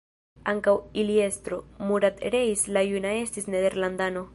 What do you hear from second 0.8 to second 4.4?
ili estro, Murat Reis la Juna estis nederlandano.